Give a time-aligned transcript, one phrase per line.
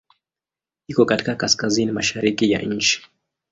[0.87, 3.03] Iko katika kaskazini-mashariki ya nchi.